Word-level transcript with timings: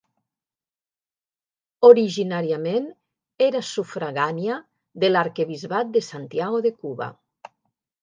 Originàriament 1.89 2.89
era 3.49 3.63
sufragània 3.75 4.59
de 5.05 5.15
l'arquebisbat 5.15 5.97
de 5.99 6.07
Santiago 6.11 6.67
de 6.69 6.77
Cuba. 6.83 7.15